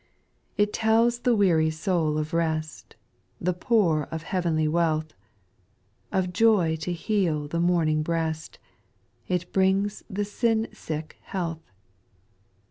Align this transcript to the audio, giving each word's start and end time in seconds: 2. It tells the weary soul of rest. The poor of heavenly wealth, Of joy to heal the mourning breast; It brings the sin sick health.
2. 0.57 0.63
It 0.63 0.73
tells 0.73 1.19
the 1.19 1.35
weary 1.35 1.69
soul 1.69 2.17
of 2.17 2.33
rest. 2.33 2.95
The 3.39 3.53
poor 3.53 4.07
of 4.09 4.23
heavenly 4.23 4.67
wealth, 4.67 5.13
Of 6.11 6.33
joy 6.33 6.75
to 6.77 6.91
heal 6.91 7.47
the 7.47 7.59
mourning 7.59 8.01
breast; 8.01 8.57
It 9.27 9.53
brings 9.53 10.01
the 10.09 10.25
sin 10.25 10.69
sick 10.73 11.17
health. 11.21 11.71